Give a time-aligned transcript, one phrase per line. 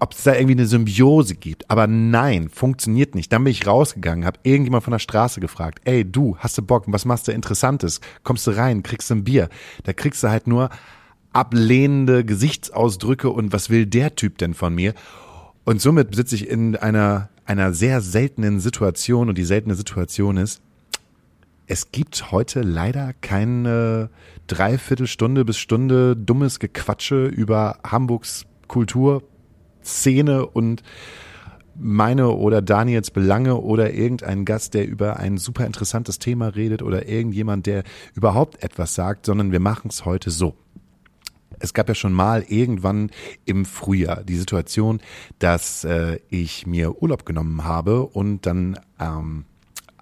[0.00, 1.70] ob es da irgendwie eine Symbiose gibt.
[1.70, 3.32] Aber nein, funktioniert nicht.
[3.32, 6.84] Dann bin ich rausgegangen, habe irgendjemand von der Straße gefragt, ey du, hast du Bock,
[6.88, 8.00] was machst du Interessantes?
[8.22, 9.48] Kommst du rein, kriegst du ein Bier.
[9.84, 10.68] Da kriegst du halt nur
[11.34, 14.94] ablehnende Gesichtsausdrücke und was will der Typ denn von mir?
[15.64, 20.62] Und somit sitze ich in einer, einer sehr seltenen Situation und die seltene Situation ist,
[21.66, 24.10] es gibt heute leider keine
[24.46, 30.82] Dreiviertelstunde bis Stunde dummes Gequatsche über Hamburgs Kulturszene und
[31.76, 37.08] meine oder Daniels Belange oder irgendein Gast, der über ein super interessantes Thema redet oder
[37.08, 37.82] irgendjemand, der
[38.14, 40.54] überhaupt etwas sagt, sondern wir machen es heute so
[41.64, 43.10] es gab ja schon mal irgendwann
[43.44, 45.00] im Frühjahr die Situation,
[45.38, 49.46] dass äh, ich mir Urlaub genommen habe und dann ähm,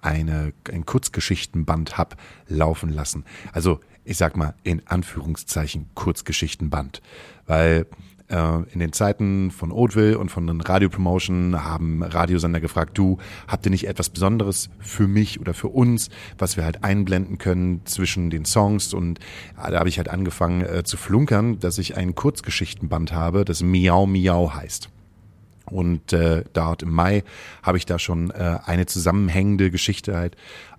[0.01, 3.23] eine, ein Kurzgeschichtenband hab laufen lassen.
[3.53, 7.01] Also ich sag mal in Anführungszeichen Kurzgeschichtenband,
[7.47, 7.87] weil
[8.33, 13.17] in den Zeiten von Oatville und von den Radiopromotion haben Radiosender gefragt, du,
[13.47, 17.81] habt ihr nicht etwas Besonderes für mich oder für uns, was wir halt einblenden können
[17.85, 21.95] zwischen den Songs und äh, da habe ich halt angefangen äh, zu flunkern, dass ich
[21.97, 24.89] ein Kurzgeschichtenband habe, das Miau Miau heißt.
[25.65, 27.23] Und äh, dort im Mai
[27.61, 30.35] habe ich da schon äh, eine zusammenhängende Geschichte halt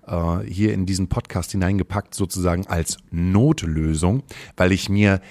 [0.07, 4.23] äh, hier in diesen Podcast hineingepackt, sozusagen als Notlösung,
[4.57, 5.21] weil ich mir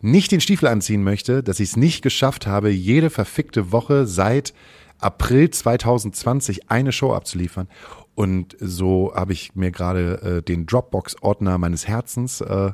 [0.00, 4.54] nicht den Stiefel anziehen möchte, dass ich es nicht geschafft habe, jede verfickte Woche seit
[4.98, 7.68] April 2020 eine Show abzuliefern.
[8.14, 12.72] Und so habe ich mir gerade äh, den Dropbox-Ordner meines Herzens äh,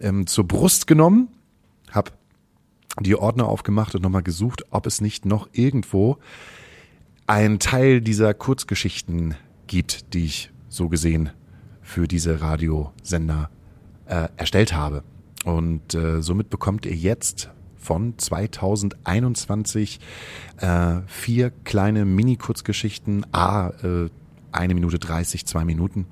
[0.00, 1.28] ähm, zur Brust genommen,
[1.90, 2.12] habe
[3.00, 6.18] die Ordner aufgemacht und nochmal gesucht, ob es nicht noch irgendwo
[7.26, 9.34] einen Teil dieser Kurzgeschichten
[9.66, 11.30] gibt, die ich so gesehen
[11.82, 13.50] für diese Radiosender
[14.06, 15.02] äh, erstellt habe.
[15.46, 20.00] Und äh, somit bekommt ihr jetzt von 2021
[20.58, 24.08] äh, vier kleine Mini-Kurzgeschichten, a äh,
[24.50, 26.06] eine Minute 30, zwei Minuten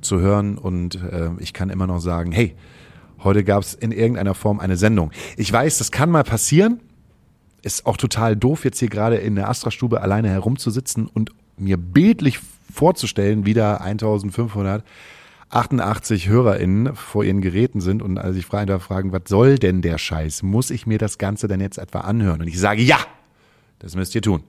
[0.00, 0.56] zu hören.
[0.56, 2.54] Und äh, ich kann immer noch sagen, hey,
[3.24, 5.10] heute gab es in irgendeiner Form eine Sendung.
[5.36, 6.78] Ich weiß, das kann mal passieren.
[7.62, 12.38] Ist auch total doof, jetzt hier gerade in der Astra-Stube alleine herumzusitzen und mir bildlich
[12.72, 14.84] vorzustellen, wieder 1500
[15.50, 19.98] 88 HörerInnen vor ihren Geräten sind und also ich frage fragen, was soll denn der
[19.98, 20.42] Scheiß?
[20.42, 22.40] Muss ich mir das Ganze denn jetzt etwa anhören?
[22.40, 22.98] Und ich sage, ja,
[23.78, 24.42] das müsst ihr tun.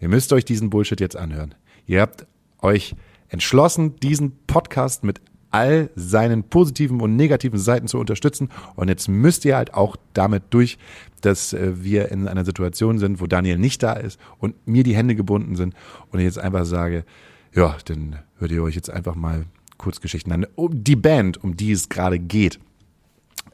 [0.00, 1.54] Ihr müsst euch diesen Bullshit jetzt anhören.
[1.86, 2.26] Ihr habt
[2.62, 2.94] euch
[3.28, 5.20] entschlossen, diesen Podcast mit
[5.50, 8.48] all seinen positiven und negativen Seiten zu unterstützen.
[8.76, 10.78] Und jetzt müsst ihr halt auch damit durch,
[11.20, 14.96] dass äh, wir in einer Situation sind, wo Daniel nicht da ist und mir die
[14.96, 15.74] Hände gebunden sind
[16.10, 17.04] und ich jetzt einfach sage,
[17.52, 19.44] ja, dann hört ihr euch jetzt einfach mal
[19.80, 20.46] Kurzgeschichten an.
[20.56, 22.60] Die Band, um die es gerade geht,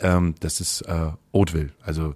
[0.01, 1.71] ähm, das ist äh, Oatville.
[1.83, 2.15] Also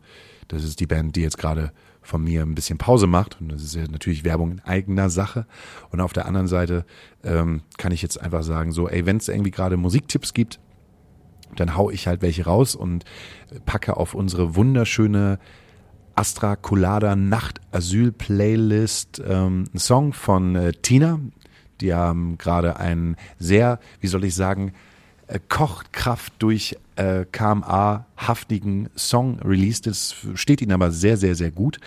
[0.48, 1.72] das ist die Band, die jetzt gerade
[2.02, 3.40] von mir ein bisschen Pause macht.
[3.40, 5.46] Und das ist ja natürlich Werbung in eigener Sache.
[5.90, 6.84] Und auf der anderen Seite
[7.22, 10.58] ähm, kann ich jetzt einfach sagen, so, ey, wenn es irgendwie gerade Musiktipps gibt,
[11.56, 13.04] dann hau ich halt welche raus und
[13.64, 15.38] packe auf unsere wunderschöne
[16.14, 21.20] Astra Colada Nacht Asyl Playlist ähm, einen Song von äh, Tina,
[21.80, 24.72] die haben gerade einen sehr, wie soll ich sagen,
[25.26, 29.86] äh, kocht Kraft durch äh, KMA-haftigen Song released.
[29.86, 31.78] Das steht ihnen aber sehr, sehr, sehr gut.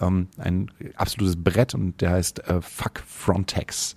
[0.00, 3.96] Ähm, ein absolutes Brett und der heißt äh, Fuck Frontex.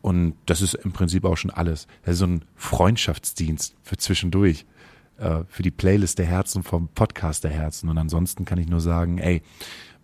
[0.00, 1.86] Und das ist im Prinzip auch schon alles.
[2.04, 4.66] Das ist so ein Freundschaftsdienst für zwischendurch,
[5.18, 7.88] äh, für die Playlist der Herzen vom Podcast der Herzen.
[7.88, 9.42] Und ansonsten kann ich nur sagen, ey,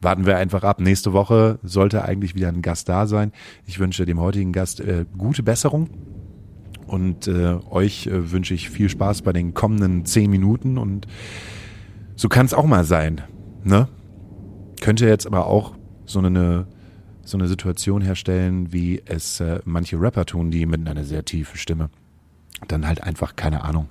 [0.00, 0.80] warten wir einfach ab.
[0.80, 3.32] Nächste Woche sollte eigentlich wieder ein Gast da sein.
[3.66, 5.90] Ich wünsche dem heutigen Gast äh, gute Besserung.
[6.86, 10.78] Und äh, euch äh, wünsche ich viel Spaß bei den kommenden zehn Minuten.
[10.78, 11.06] Und
[12.16, 13.20] so kann es auch mal sein.
[13.62, 13.88] Ne?
[14.80, 15.74] Könnte jetzt aber auch
[16.04, 16.66] so eine,
[17.22, 21.56] so eine Situation herstellen, wie es äh, manche Rapper tun, die mit einer sehr tiefen
[21.56, 21.90] Stimme
[22.68, 23.88] dann halt einfach, keine Ahnung,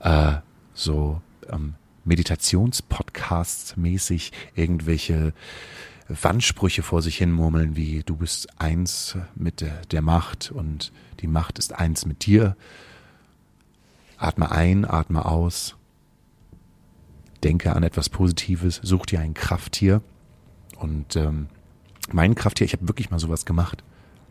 [0.00, 0.34] äh,
[0.74, 5.32] so ähm, Meditationspodcasts mäßig irgendwelche
[6.08, 11.58] Wandsprüche vor sich hin murmeln, wie du bist eins mit der, Macht und die Macht
[11.58, 12.56] ist eins mit dir.
[14.18, 15.76] Atme ein, atme aus.
[17.42, 20.02] Denke an etwas Positives, such dir ein Krafttier.
[20.78, 21.48] Und ähm,
[22.12, 23.82] mein Krafttier, ich habe wirklich mal sowas gemacht.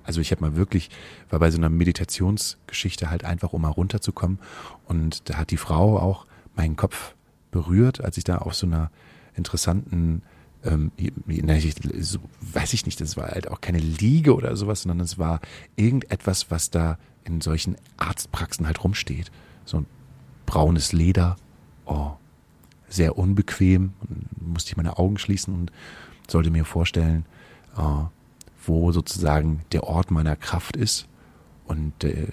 [0.03, 0.89] Also ich habe mal wirklich,
[1.29, 4.39] war bei so einer Meditationsgeschichte halt einfach, um mal runterzukommen.
[4.85, 6.25] Und da hat die Frau auch
[6.55, 7.15] meinen Kopf
[7.51, 8.91] berührt, als ich da auf so einer
[9.35, 10.23] interessanten
[10.63, 10.91] ähm,
[11.99, 15.39] so, weiß ich nicht, das war halt auch keine Liege oder sowas, sondern es war
[15.75, 19.31] irgendetwas, was da in solchen Arztpraxen halt rumsteht.
[19.65, 19.85] So ein
[20.45, 21.35] braunes Leder,
[21.85, 22.11] oh,
[22.87, 23.93] sehr unbequem,
[24.39, 25.71] musste ich meine Augen schließen und
[26.27, 27.25] sollte mir vorstellen,
[27.77, 28.05] oh,
[28.65, 31.07] wo sozusagen der Ort meiner Kraft ist.
[31.65, 32.27] Und äh,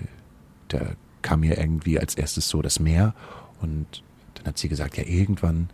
[0.69, 0.81] da
[1.23, 3.14] kam mir irgendwie als erstes so das Meer
[3.61, 4.03] und
[4.38, 5.70] dann hat sie gesagt, ja, irgendwann,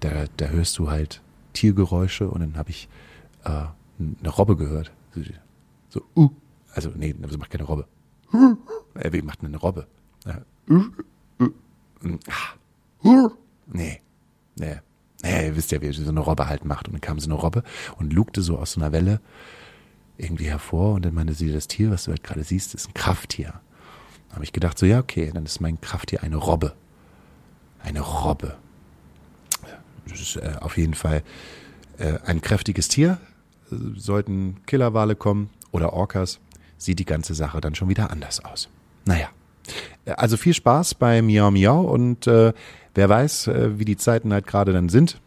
[0.00, 1.22] da, da hörst du halt
[1.52, 2.88] Tiergeräusche und dann habe ich
[3.44, 3.64] äh,
[3.98, 4.92] eine Robbe gehört.
[5.88, 6.30] So, uh,
[6.74, 7.86] also nee, sie macht keine Robbe.
[8.94, 9.86] Äh, wie macht eine Robbe?
[10.24, 10.42] Ja.
[13.66, 14.00] Nee,
[14.58, 14.80] nee.
[15.22, 16.88] Nee, ihr wisst ja, wie so eine Robbe halt macht.
[16.88, 17.62] Und dann kam so eine Robbe
[17.98, 19.20] und lugte so aus so einer Welle
[20.18, 22.94] irgendwie hervor und dann meinte sie, das Tier, was du halt gerade siehst, ist ein
[22.94, 23.60] Krafttier.
[24.28, 26.74] Da habe ich gedacht, so ja, okay, dann ist mein Krafttier eine Robbe.
[27.86, 28.56] Eine Robbe.
[30.08, 31.22] Das ist äh, auf jeden Fall
[31.98, 33.18] äh, ein kräftiges Tier.
[33.70, 36.40] Sollten Killerwale kommen oder Orcas,
[36.78, 38.68] sieht die ganze Sache dann schon wieder anders aus.
[39.04, 39.28] Naja,
[40.04, 42.52] äh, also viel Spaß bei Miau Miau und äh,
[42.96, 45.20] wer weiß, äh, wie die Zeiten halt gerade dann sind.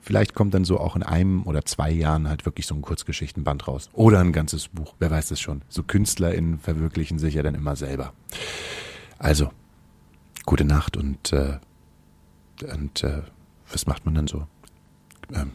[0.00, 3.68] Vielleicht kommt dann so auch in einem oder zwei Jahren halt wirklich so ein Kurzgeschichtenband
[3.68, 3.90] raus.
[3.92, 5.60] Oder ein ganzes Buch, wer weiß es schon.
[5.68, 8.14] So KünstlerInnen verwirklichen sich ja dann immer selber.
[9.18, 9.50] Also,
[10.50, 11.58] gute Nacht und, äh,
[12.72, 13.22] und äh,
[13.70, 14.48] was macht man dann so?
[15.32, 15.52] Ähm,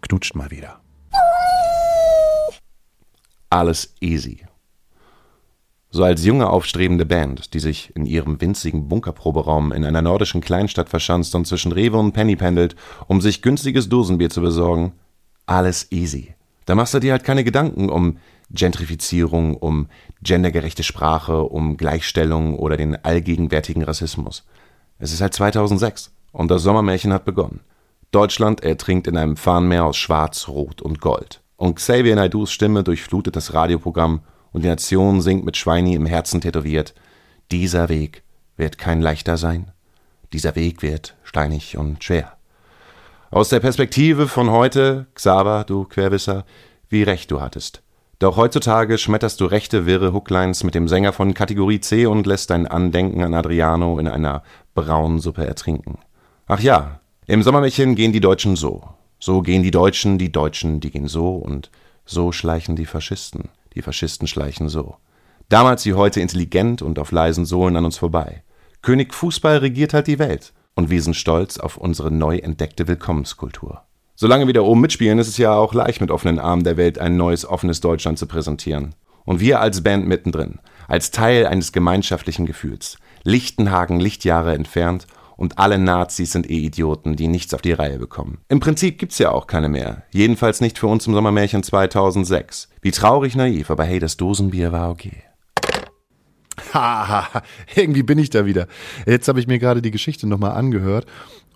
[0.00, 0.80] knutscht mal wieder.
[3.50, 4.46] Alles easy.
[5.90, 10.88] So als junge aufstrebende Band, die sich in ihrem winzigen Bunkerproberaum in einer nordischen Kleinstadt
[10.88, 12.76] verschanzt und zwischen Rewe und Penny pendelt,
[13.08, 14.92] um sich günstiges Dosenbier zu besorgen,
[15.46, 16.36] alles easy.
[16.64, 18.18] Da machst du dir halt keine Gedanken um
[18.50, 19.88] Gentrifizierung, um
[20.22, 24.44] gendergerechte Sprache, um Gleichstellung oder den allgegenwärtigen Rassismus.
[24.98, 27.60] Es ist halt 2006 und das Sommermärchen hat begonnen.
[28.10, 31.42] Deutschland ertrinkt in einem Fahnenmeer aus Schwarz, Rot und Gold.
[31.56, 34.20] Und Xavier Naidus Stimme durchflutet das Radioprogramm
[34.52, 36.94] und die Nation singt mit Schweini im Herzen tätowiert:
[37.52, 38.24] Dieser Weg
[38.56, 39.70] wird kein leichter sein.
[40.32, 42.36] Dieser Weg wird steinig und schwer.
[43.30, 46.44] Aus der Perspektive von heute, Xaver, du Querwisser,
[46.88, 47.82] wie recht du hattest.
[48.20, 52.50] Doch heutzutage schmetterst du rechte, wirre Hooklines mit dem Sänger von Kategorie C und lässt
[52.50, 54.42] dein Andenken an Adriano in einer
[54.74, 55.96] braunen Suppe ertrinken.
[56.46, 58.84] Ach ja, im Sommermärchen gehen die Deutschen so.
[59.18, 61.70] So gehen die Deutschen, die Deutschen, die gehen so und
[62.04, 63.48] so schleichen die Faschisten.
[63.74, 64.96] Die Faschisten schleichen so.
[65.48, 68.42] Damals wie heute intelligent und auf leisen Sohlen an uns vorbei.
[68.82, 70.52] König Fußball regiert halt die Welt.
[70.74, 73.82] Und wir sind stolz auf unsere neu entdeckte Willkommenskultur.
[74.22, 76.98] Solange wir da oben mitspielen, ist es ja auch leicht, mit offenen Armen der Welt
[76.98, 78.94] ein neues, offenes Deutschland zu präsentieren.
[79.24, 80.58] Und wir als Band mittendrin,
[80.88, 82.98] als Teil eines gemeinschaftlichen Gefühls.
[83.22, 85.06] Lichtenhagen Lichtjahre entfernt
[85.38, 88.42] und alle Nazis sind eh Idioten, die nichts auf die Reihe bekommen.
[88.48, 90.02] Im Prinzip gibt's ja auch keine mehr.
[90.10, 92.68] Jedenfalls nicht für uns im Sommermärchen 2006.
[92.82, 95.22] Wie traurig naiv, aber hey, das Dosenbier war okay.
[96.74, 97.42] Haha,
[97.74, 98.66] irgendwie bin ich da wieder.
[99.06, 101.06] Jetzt habe ich mir gerade die Geschichte nochmal angehört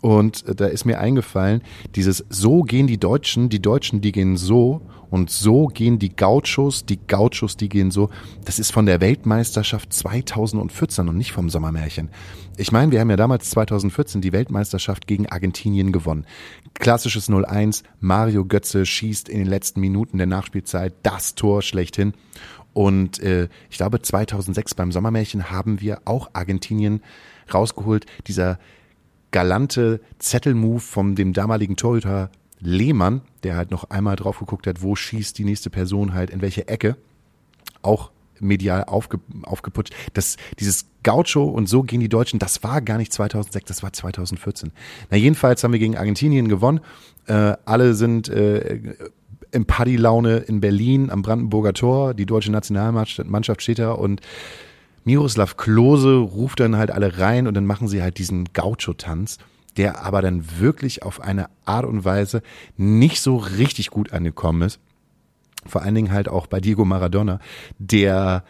[0.04, 1.62] und da ist mir eingefallen,
[1.96, 6.84] dieses so gehen die Deutschen, die Deutschen, die gehen so und so gehen die Gauchos,
[6.84, 8.10] die Gauchos, die gehen so.
[8.44, 12.10] Das ist von der Weltmeisterschaft 2014 und nicht vom Sommermärchen.
[12.58, 16.26] Ich meine, wir haben ja damals 2014 die Weltmeisterschaft gegen Argentinien gewonnen.
[16.74, 22.12] Klassisches 0-1, Mario Götze schießt in den letzten Minuten der Nachspielzeit das Tor schlechthin.
[22.74, 27.00] Und äh, ich glaube, 2006 beim Sommermärchen haben wir auch Argentinien
[27.54, 28.04] rausgeholt.
[28.26, 28.58] Dieser
[29.34, 34.94] galante Zettelmove von dem damaligen Torhüter Lehmann, der halt noch einmal drauf geguckt hat, wo
[34.94, 36.96] schießt die nächste Person halt in welche Ecke.
[37.82, 39.92] Auch medial aufge, aufgeputscht.
[40.12, 43.92] Das, dieses Gaucho und so gehen die Deutschen, das war gar nicht 2006, das war
[43.92, 44.70] 2014.
[45.10, 46.78] Na jedenfalls haben wir gegen Argentinien gewonnen.
[47.26, 48.78] Äh, alle sind äh,
[49.50, 52.14] im Partylaune in Berlin am Brandenburger Tor.
[52.14, 54.20] Die deutsche Nationalmannschaft steht da und
[55.04, 59.38] Miroslav Klose ruft dann halt alle rein und dann machen sie halt diesen Gaucho-Tanz,
[59.76, 62.42] der aber dann wirklich auf eine Art und Weise
[62.76, 64.80] nicht so richtig gut angekommen ist
[65.66, 67.40] vor allen Dingen halt auch bei Diego Maradona,
[67.78, 68.44] der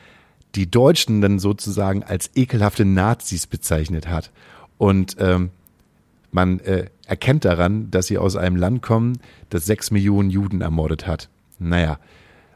[0.55, 4.31] die Deutschen dann sozusagen als ekelhafte Nazis bezeichnet hat.
[4.79, 5.51] Und ähm,
[6.31, 9.19] man äh, erkennt daran, dass sie aus einem Land kommen,
[9.51, 11.29] das sechs Millionen Juden ermordet hat.
[11.59, 11.99] Naja,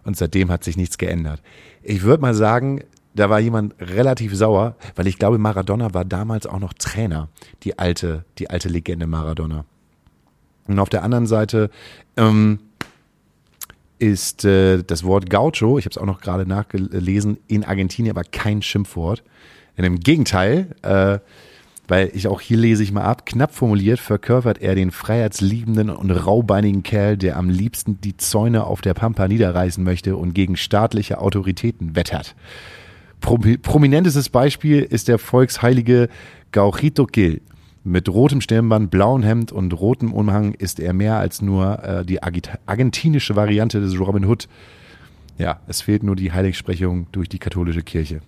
[0.05, 1.43] und seitdem hat sich nichts geändert.
[1.83, 2.83] Ich würde mal sagen,
[3.19, 7.29] da war jemand relativ sauer, weil ich glaube, Maradona war damals auch noch Trainer,
[7.65, 9.65] die alte, die alte Legende Maradona.
[10.69, 11.71] Und auf der anderen Seite
[12.17, 12.61] ähm,
[13.99, 18.25] ist äh, das Wort Gaucho, ich habe es auch noch gerade nachgelesen, in Argentinien aber
[18.25, 19.25] kein Schimpfwort.
[19.77, 21.19] Im Gegenteil, äh,
[21.89, 26.11] weil ich auch hier lese ich mal ab, knapp formuliert verkörpert er den freiheitsliebenden und
[26.11, 31.19] raubeinigen Kerl, der am liebsten die Zäune auf der Pampa niederreißen möchte und gegen staatliche
[31.19, 32.37] Autoritäten wettert.
[33.21, 36.09] Prominentestes Beispiel ist der volksheilige
[36.53, 37.43] Gauchito Gil,
[37.85, 42.23] mit rotem Stirnband, blauem Hemd und rotem Umhang ist er mehr als nur äh, die
[42.23, 44.49] argentinische Variante des Robin Hood.
[45.39, 48.21] Ja, es fehlt nur die Heiligsprechung durch die katholische Kirche.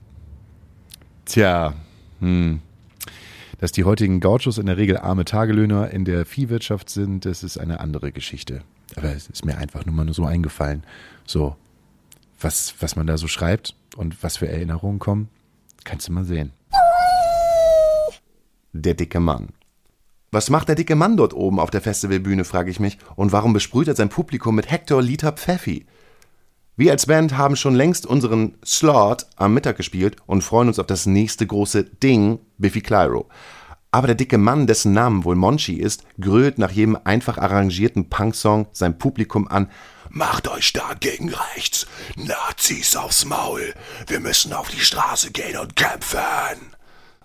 [1.27, 1.75] Tja,
[2.21, 2.61] hm.
[3.59, 7.59] Dass die heutigen Gauchos in der Regel arme Tagelöhner in der Viehwirtschaft sind, das ist
[7.59, 8.63] eine andere Geschichte.
[8.97, 10.85] Aber es ist mir einfach nur mal so eingefallen.
[11.27, 11.57] So,
[12.41, 15.29] was, was man da so schreibt und was für Erinnerungen kommen,
[15.85, 16.53] kannst du mal sehen
[18.73, 19.49] der dicke Mann.
[20.33, 23.53] Was macht der dicke Mann dort oben auf der Festivalbühne, frage ich mich, und warum
[23.53, 25.87] besprüht er sein Publikum mit Hector Liter Pfeffi?
[26.77, 30.87] Wir als Band haben schon längst unseren Slot am Mittag gespielt und freuen uns auf
[30.87, 33.29] das nächste große Ding, Biffy Clyro.
[33.91, 38.69] Aber der dicke Mann, dessen Namen wohl Monchi ist, grölt nach jedem einfach arrangierten Punksong
[38.73, 39.69] sein Publikum an.
[40.13, 41.87] Macht euch da gegen rechts,
[42.17, 43.75] Nazis aufs Maul,
[44.09, 46.19] wir müssen auf die Straße gehen und kämpfen.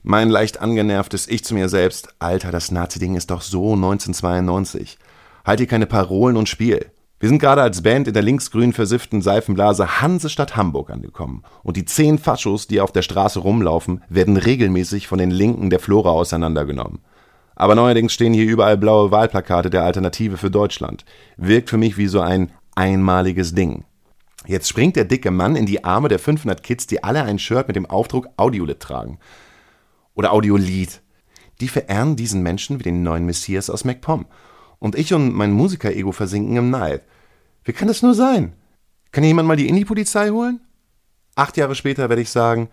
[0.03, 4.99] Mein leicht angenervtes Ich zu mir selbst, Alter, das Nazi-Ding ist doch so 1992.
[5.43, 6.91] Halt dir keine Parolen und Spiel.
[7.19, 11.41] Wir sind gerade als Band in der linksgrün versifften Seifenblase Hansestadt Hamburg angekommen.
[11.63, 15.79] Und die zehn Faschos, die auf der Straße rumlaufen, werden regelmäßig von den Linken der
[15.79, 16.99] Flora auseinandergenommen.
[17.55, 21.05] Aber neuerdings stehen hier überall blaue Wahlplakate der Alternative für Deutschland.
[21.37, 23.85] Wirkt für mich wie so ein einmaliges Ding.
[24.47, 27.67] Jetzt springt der dicke Mann in die Arme der 500 Kids, die alle ein Shirt
[27.67, 29.17] mit dem Aufdruck Audiolit tragen
[30.13, 31.01] oder Audiolied.
[31.61, 34.25] Die verehren diesen Menschen wie den neuen Messias aus MacPom.
[34.79, 37.03] Und ich und mein Musiker-Ego versinken im Neid.
[37.63, 38.53] Wie kann das nur sein?
[39.11, 40.59] Kann jemand mal die Indie-Polizei holen?
[41.35, 42.69] Acht Jahre später werde ich sagen,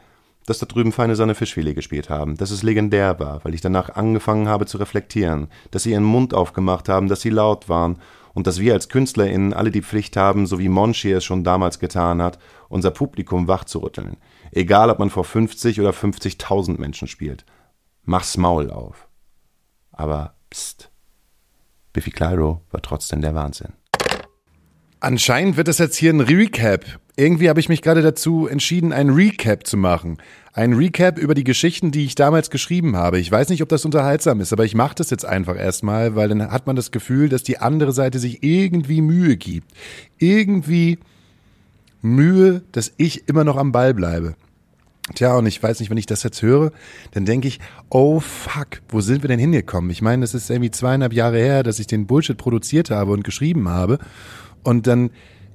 [0.47, 3.91] dass da drüben feine Sonne Fischfilet gespielt haben, dass es legendär war, weil ich danach
[3.91, 7.99] angefangen habe zu reflektieren, dass sie ihren Mund aufgemacht haben, dass sie laut waren
[8.35, 11.79] und dass wir als KünstlerInnen alle die Pflicht haben, so wie Monchi es schon damals
[11.79, 14.17] getan hat, unser Publikum wachzurütteln.
[14.51, 17.45] Egal, ob man vor 50 oder 50.000 Menschen spielt.
[18.05, 19.09] Mach's Maul auf.
[19.91, 20.91] Aber pst.
[21.93, 23.75] Biffy Clyro war trotzdem der Wahnsinn.
[25.01, 26.85] Anscheinend wird das jetzt hier ein Recap.
[27.15, 30.17] Irgendwie habe ich mich gerade dazu entschieden, ein Recap zu machen.
[30.55, 33.19] Ein Recap über die Geschichten, die ich damals geschrieben habe.
[33.19, 36.31] Ich weiß nicht, ob das unterhaltsam ist, aber ich mache das jetzt einfach erstmal, weil
[36.31, 39.71] dann hat man das Gefühl, dass die andere Seite sich irgendwie Mühe gibt.
[40.19, 40.99] Irgendwie
[42.01, 44.35] Mühe, dass ich immer noch am Ball bleibe.
[45.15, 46.73] Tja, und ich weiß nicht, wenn ich das jetzt höre,
[47.11, 49.91] dann denke ich, oh fuck, wo sind wir denn hingekommen?
[49.91, 53.25] Ich meine, das ist irgendwie zweieinhalb Jahre her, dass ich den Bullshit produziert habe und
[53.25, 53.99] geschrieben habe.
[54.63, 55.11] Und dann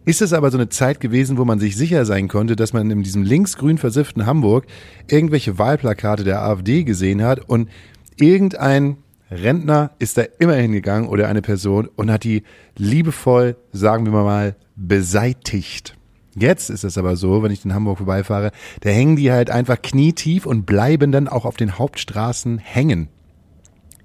[0.07, 2.89] ist es aber so eine Zeit gewesen, wo man sich sicher sein konnte, dass man
[2.89, 4.65] in diesem linksgrün versifften Hamburg
[5.09, 7.69] irgendwelche Wahlplakate der AfD gesehen hat und
[8.15, 8.95] irgendein
[9.29, 12.43] Rentner ist da immer hingegangen oder eine Person und hat die
[12.77, 15.97] liebevoll, sagen wir mal, beseitigt.
[16.35, 19.81] Jetzt ist es aber so, wenn ich in Hamburg vorbeifahre, da hängen die halt einfach
[19.81, 23.09] knietief und bleiben dann auch auf den Hauptstraßen hängen.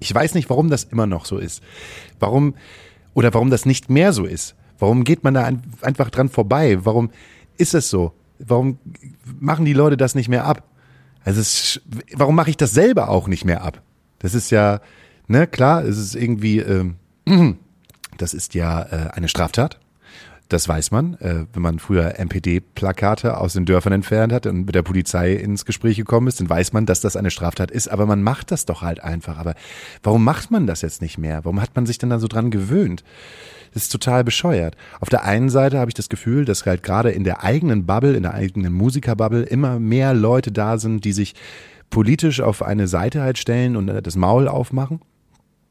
[0.00, 1.62] Ich weiß nicht, warum das immer noch so ist.
[2.18, 2.54] Warum,
[3.14, 4.56] oder warum das nicht mehr so ist.
[4.82, 5.48] Warum geht man da
[5.82, 6.84] einfach dran vorbei?
[6.84, 7.12] Warum
[7.56, 8.14] ist es so?
[8.40, 8.78] Warum
[9.38, 10.64] machen die Leute das nicht mehr ab?
[11.24, 11.80] Also es,
[12.14, 13.80] warum mache ich das selber auch nicht mehr ab?
[14.18, 14.80] Das ist ja,
[15.28, 16.96] ne, klar, es ist irgendwie, ähm,
[18.18, 19.78] das ist ja äh, eine Straftat
[20.52, 24.74] Das weiß man, äh, wenn man früher MPD-Plakate aus den Dörfern entfernt hat und mit
[24.74, 27.88] der Polizei ins Gespräch gekommen ist, dann weiß man, dass das eine Straftat ist.
[27.88, 29.38] Aber man macht das doch halt einfach.
[29.38, 29.54] Aber
[30.02, 31.46] warum macht man das jetzt nicht mehr?
[31.46, 33.02] Warum hat man sich denn da so dran gewöhnt?
[33.72, 34.76] Das ist total bescheuert.
[35.00, 38.12] Auf der einen Seite habe ich das Gefühl, dass halt gerade in der eigenen Bubble,
[38.12, 41.34] in der eigenen Musikerbubble immer mehr Leute da sind, die sich
[41.88, 45.00] politisch auf eine Seite halt stellen und das Maul aufmachen.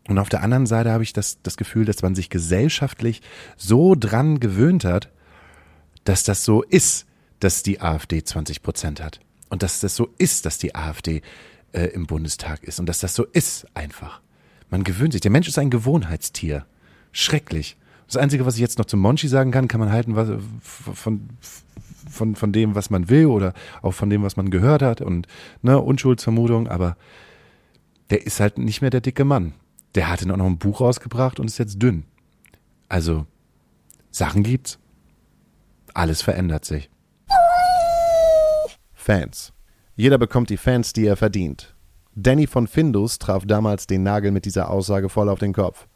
[0.07, 3.21] Und auf der anderen Seite habe ich das, das Gefühl, dass man sich gesellschaftlich
[3.55, 5.09] so dran gewöhnt hat,
[6.03, 7.05] dass das so ist,
[7.39, 9.19] dass die AfD 20 Prozent hat.
[9.49, 11.21] Und dass das so ist, dass die AfD
[11.73, 12.79] äh, im Bundestag ist.
[12.79, 14.21] Und dass das so ist einfach.
[14.69, 15.21] Man gewöhnt sich.
[15.21, 16.65] Der Mensch ist ein Gewohnheitstier.
[17.11, 17.77] Schrecklich.
[18.07, 20.29] Das Einzige, was ich jetzt noch zum Monchi sagen kann, kann man halten was,
[20.61, 21.29] von,
[22.09, 25.27] von, von dem, was man will oder auch von dem, was man gehört hat und
[25.61, 26.97] ne, Unschuldsvermutung, aber
[28.09, 29.53] der ist halt nicht mehr der dicke Mann.
[29.95, 32.05] Der hatte auch noch ein Buch rausgebracht und ist jetzt dünn.
[32.87, 33.25] Also,
[34.09, 34.79] Sachen gibt's.
[35.93, 36.89] Alles verändert sich.
[38.93, 39.51] Fans.
[39.95, 41.75] Jeder bekommt die Fans, die er verdient.
[42.15, 45.87] Danny von Findus traf damals den Nagel mit dieser Aussage voll auf den Kopf.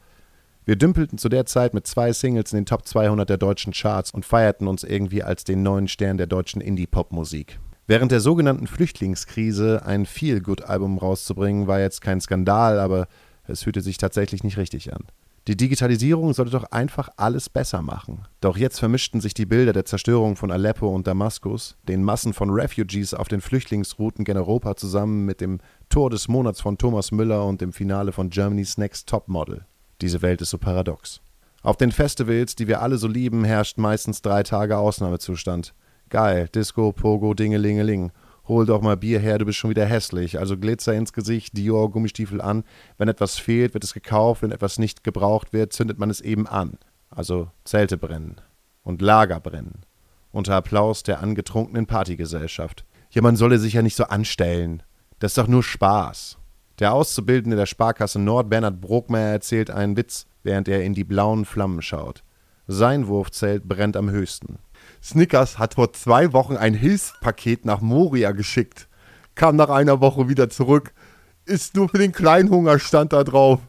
[0.65, 4.11] Wir dümpelten zu der Zeit mit zwei Singles in den Top 200 der deutschen Charts
[4.11, 7.59] und feierten uns irgendwie als den neuen Stern der deutschen Indie-Pop-Musik.
[7.87, 13.07] Während der sogenannten Flüchtlingskrise ein Feel-Good-Album rauszubringen, war jetzt kein Skandal, aber
[13.47, 15.03] es fühlte sich tatsächlich nicht richtig an.
[15.47, 18.25] Die Digitalisierung sollte doch einfach alles besser machen.
[18.41, 22.49] Doch jetzt vermischten sich die Bilder der Zerstörung von Aleppo und Damaskus, den Massen von
[22.49, 25.59] Refugees auf den Flüchtlingsrouten gen Europa zusammen mit dem
[25.89, 29.65] Tor des Monats von Thomas Müller und dem Finale von Germany's Next Top Model.
[30.01, 31.21] Diese Welt ist so paradox.
[31.61, 35.75] Auf den Festivals, die wir alle so lieben, herrscht meistens drei Tage Ausnahmezustand.
[36.09, 38.11] Geil, Disco, Pogo, Dingelingeling.
[38.47, 40.37] Hol doch mal Bier her, du bist schon wieder hässlich.
[40.37, 42.63] Also Glitzer ins Gesicht, Dior, Gummistiefel an.
[42.97, 44.43] Wenn etwas fehlt, wird es gekauft.
[44.43, 46.77] Wenn etwas nicht gebraucht wird, zündet man es eben an.
[47.09, 48.35] Also Zelte brennen.
[48.83, 49.81] Und Lager brennen.
[50.31, 52.85] Unter Applaus der angetrunkenen Partygesellschaft.
[53.09, 54.83] Ja, man solle sich ja nicht so anstellen.
[55.19, 56.37] Das ist doch nur Spaß.
[56.79, 61.45] Der Auszubildende der Sparkasse Nord, Bernhard Brokmeier, erzählt einen Witz, während er in die blauen
[61.45, 62.24] Flammen schaut.
[62.67, 64.59] Sein Wurfzelt brennt am höchsten.
[65.01, 68.87] Snickers hat vor zwei Wochen ein Hilfspaket nach Moria geschickt.
[69.35, 70.93] Kam nach einer Woche wieder zurück.
[71.45, 73.59] Ist nur für den Kleinhunger stand da drauf.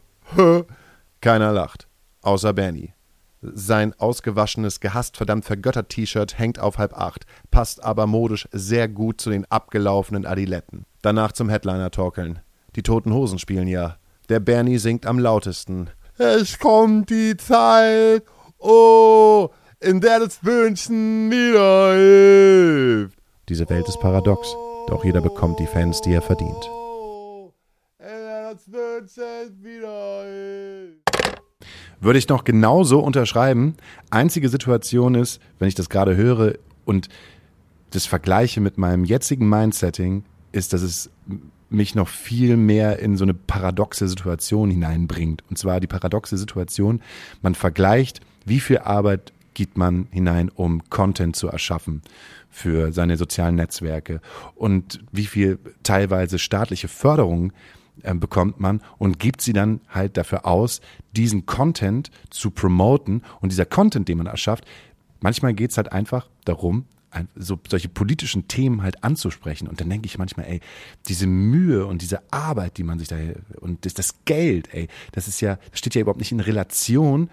[1.21, 1.87] Keiner lacht.
[2.21, 2.93] Außer Bernie.
[3.41, 9.21] Sein ausgewaschenes, gehasst verdammt vergöttert T-Shirt hängt auf halb acht, passt aber modisch sehr gut
[9.21, 10.85] zu den abgelaufenen Adiletten.
[11.03, 12.39] Danach zum Headliner torkeln.
[12.75, 13.97] Die Toten Hosen spielen ja.
[14.29, 15.89] Der Bernie singt am lautesten.
[16.17, 18.23] Es kommt die Zeit,
[18.59, 23.17] oh, in der das Wünschen wieder hilft.
[23.49, 24.55] Diese Welt ist paradox,
[24.87, 26.69] doch jeder bekommt die Fans, die er verdient.
[31.99, 33.75] Würde ich noch genauso unterschreiben.
[34.09, 37.09] Einzige Situation ist, wenn ich das gerade höre und
[37.91, 41.09] das vergleiche mit meinem jetzigen Mindsetting, ist, dass es
[41.69, 45.43] mich noch viel mehr in so eine paradoxe Situation hineinbringt.
[45.49, 47.01] Und zwar die paradoxe Situation,
[47.41, 52.01] man vergleicht, wie viel Arbeit gibt man hinein, um Content zu erschaffen
[52.49, 54.21] für seine sozialen Netzwerke
[54.55, 57.53] und wie viel teilweise staatliche Förderung
[58.03, 60.81] äh, bekommt man und gibt sie dann halt dafür aus,
[61.11, 64.65] diesen Content zu promoten und dieser Content, den man erschafft,
[65.21, 66.85] manchmal geht es halt einfach darum,
[67.35, 69.67] so solche politischen Themen halt anzusprechen.
[69.67, 70.59] Und dann denke ich manchmal, ey,
[71.07, 73.17] diese Mühe und diese Arbeit, die man sich da
[73.59, 77.29] und das, das Geld, ey, das ist ja, das steht ja überhaupt nicht in Relation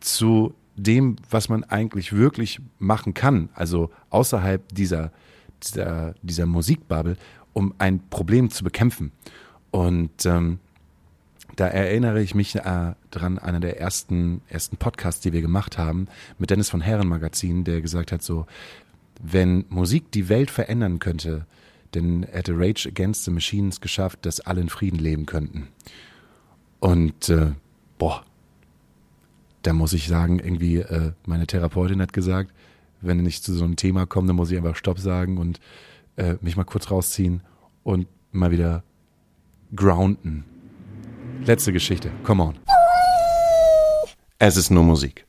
[0.00, 3.48] zu dem, was man eigentlich wirklich machen kann.
[3.54, 5.12] Also außerhalb dieser,
[5.62, 7.16] dieser, dieser Musikbubble,
[7.52, 9.12] um ein Problem zu bekämpfen.
[9.70, 10.58] Und ähm,
[11.56, 16.08] da erinnere ich mich äh, dran, einer der ersten, ersten Podcasts, die wir gemacht haben,
[16.38, 18.46] mit Dennis von Herren Magazin, der gesagt hat, so,
[19.22, 21.46] wenn Musik die Welt verändern könnte,
[21.92, 25.68] dann hätte Rage Against the Machines geschafft, dass alle in Frieden leben könnten.
[26.80, 27.52] Und äh,
[27.98, 28.24] boah,
[29.64, 32.52] da muss ich sagen, irgendwie, äh, meine Therapeutin hat gesagt,
[33.00, 35.58] wenn ich zu so einem Thema komme, dann muss ich einfach Stopp sagen und
[36.16, 37.42] äh, mich mal kurz rausziehen
[37.82, 38.82] und mal wieder
[39.74, 40.44] grounden.
[41.44, 42.54] Letzte Geschichte, come on.
[44.38, 45.26] Es ist nur Musik.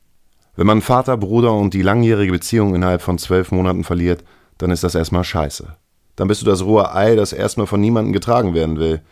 [0.54, 4.22] Wenn man Vater, Bruder und die langjährige Beziehung innerhalb von zwölf Monaten verliert,
[4.58, 5.76] dann ist das erstmal scheiße.
[6.16, 9.02] Dann bist du das rohe Ei, das erstmal von niemandem getragen werden will.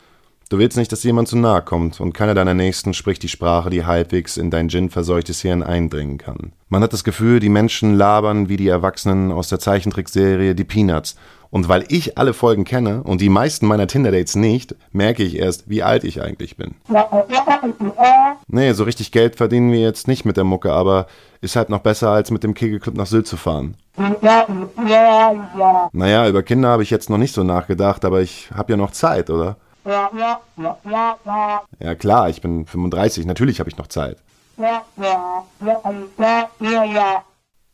[0.50, 3.70] Du willst nicht, dass jemand zu nahe kommt und keiner deiner Nächsten spricht die Sprache,
[3.70, 6.52] die halbwegs in dein Gin-verseuchtes Hirn eindringen kann.
[6.68, 11.16] Man hat das Gefühl, die Menschen labern wie die Erwachsenen aus der Zeichentrickserie Die Peanuts
[11.50, 15.70] Und weil ich alle Folgen kenne und die meisten meiner Tinder-Dates nicht, merke ich erst,
[15.70, 16.74] wie alt ich eigentlich bin.
[18.48, 21.06] Nee, so richtig Geld verdienen wir jetzt nicht mit der Mucke, aber
[21.40, 23.76] ist halt noch besser, als mit dem Kegelclub nach Sylt zu fahren.
[25.92, 28.90] Naja, über Kinder habe ich jetzt noch nicht so nachgedacht, aber ich habe ja noch
[28.90, 29.56] Zeit, oder?
[31.80, 34.18] Ja klar, ich bin 35, natürlich habe ich noch Zeit.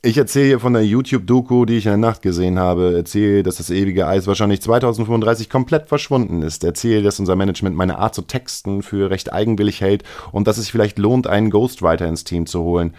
[0.02, 2.94] Ich erzähle hier von der YouTube-Doku, die ich in der Nacht gesehen habe.
[2.96, 6.64] Erzähle, dass das ewige Eis wahrscheinlich 2035 komplett verschwunden ist.
[6.64, 10.70] Erzähle, dass unser Management meine Art zu texten für recht eigenwillig hält und dass es
[10.70, 12.94] vielleicht lohnt, einen Ghostwriter ins Team zu holen.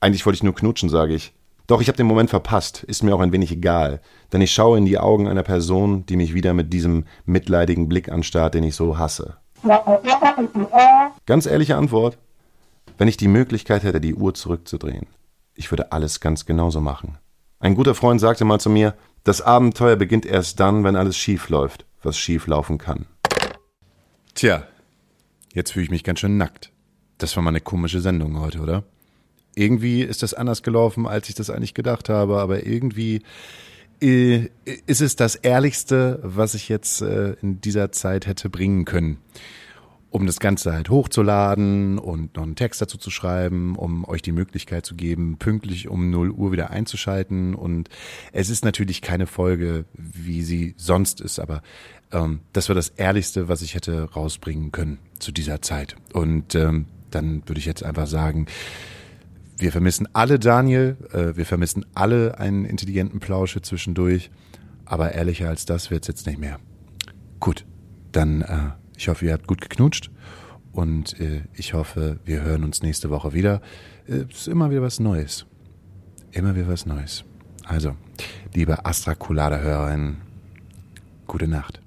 [0.00, 1.32] Eigentlich wollte ich nur knutschen, sage ich.
[1.66, 4.00] Doch ich habe den Moment verpasst, ist mir auch ein wenig egal,
[4.32, 8.08] denn ich schaue in die Augen einer Person, die mich wieder mit diesem mitleidigen Blick
[8.08, 9.36] anstarrt, den ich so hasse.
[11.26, 12.18] Ganz ehrliche Antwort,
[12.98, 15.06] wenn ich die Möglichkeit hätte, die Uhr zurückzudrehen,
[15.54, 17.18] ich würde alles ganz genauso machen.
[17.58, 21.48] Ein guter Freund sagte mal zu mir, das Abenteuer beginnt erst dann, wenn alles schief
[21.48, 23.06] läuft, was schief laufen kann.
[24.34, 24.62] Tja,
[25.52, 26.70] jetzt fühle ich mich ganz schön nackt.
[27.18, 28.84] Das war mal eine komische Sendung heute, oder?
[29.56, 33.22] Irgendwie ist das anders gelaufen, als ich das eigentlich gedacht habe, aber irgendwie
[34.00, 34.48] äh,
[34.86, 39.18] ist es das Ehrlichste, was ich jetzt äh, in dieser Zeit hätte bringen können
[40.16, 44.32] um das Ganze halt hochzuladen und noch einen Text dazu zu schreiben, um euch die
[44.32, 47.54] Möglichkeit zu geben, pünktlich um 0 Uhr wieder einzuschalten.
[47.54, 47.90] Und
[48.32, 51.62] es ist natürlich keine Folge, wie sie sonst ist, aber
[52.12, 55.96] ähm, das war das Ehrlichste, was ich hätte rausbringen können zu dieser Zeit.
[56.14, 58.46] Und ähm, dann würde ich jetzt einfach sagen,
[59.58, 64.30] wir vermissen alle Daniel, äh, wir vermissen alle einen intelligenten Plausche zwischendurch,
[64.84, 66.58] aber ehrlicher als das wird's jetzt nicht mehr.
[67.40, 67.64] Gut,
[68.12, 70.10] dann äh, ich hoffe, ihr habt gut geknutscht
[70.72, 73.60] und äh, ich hoffe, wir hören uns nächste Woche wieder.
[74.06, 75.46] Äh, es ist immer wieder was Neues.
[76.32, 77.24] Immer wieder was Neues.
[77.64, 77.96] Also,
[78.54, 80.18] liebe Astra Colada-Hörerin,
[81.26, 81.80] gute Nacht.